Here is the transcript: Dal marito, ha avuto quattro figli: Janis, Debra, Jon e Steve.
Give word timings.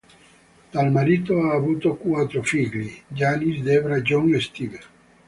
Dal 0.71 0.89
marito, 0.91 1.43
ha 1.43 1.53
avuto 1.53 1.93
quattro 1.93 2.41
figli: 2.41 2.91
Janis, 3.07 3.61
Debra, 3.61 4.01
Jon 4.01 4.33
e 4.33 4.39
Steve. 4.39 4.79